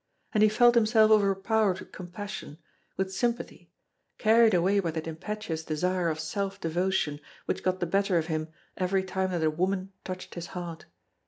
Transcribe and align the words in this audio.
And 0.33 0.41
he 0.41 0.49
felt 0.49 0.73
himself 0.73 1.11
overpowered 1.11 1.79
with 1.79 1.91
compassion, 1.91 2.57
with 2.97 3.13
sympathy, 3.13 3.69
carried 4.17 4.55
away 4.55 4.79
by 4.79 4.89
that 4.89 5.05
impetuous 5.05 5.63
desire 5.63 6.09
of 6.09 6.19
self 6.19 6.59
devotion 6.59 7.19
which 7.45 7.61
got 7.61 7.81
the 7.81 7.85
better 7.85 8.17
of 8.17 8.25
him 8.25 8.47
every 8.75 9.03
time 9.03 9.29
that 9.29 9.43
a 9.43 9.51
woman 9.51 9.91
touched 10.03 10.33
his 10.33 10.47
heart. 10.57 10.85